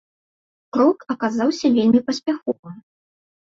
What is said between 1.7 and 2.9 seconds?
вельмі паспяховым.